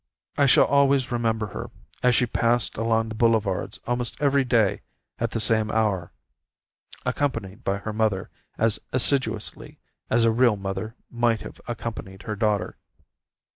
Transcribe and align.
I 0.35 0.47
shall 0.47 0.65
always 0.65 1.11
remember 1.11 1.45
her, 1.45 1.69
as 2.01 2.15
she 2.15 2.25
passed 2.25 2.75
along 2.75 3.09
the 3.09 3.13
boulevards 3.13 3.77
almost 3.85 4.19
every 4.19 4.43
day 4.43 4.81
at 5.19 5.29
the 5.29 5.39
same 5.39 5.69
hour, 5.69 6.11
accompanied 7.05 7.63
by 7.63 7.77
her 7.77 7.93
mother 7.93 8.31
as 8.57 8.79
assiduously 8.91 9.77
as 10.09 10.25
a 10.25 10.31
real 10.31 10.55
mother 10.57 10.95
might 11.11 11.41
have 11.41 11.61
accompanied 11.67 12.23
her 12.23 12.35
daughter. 12.35 12.77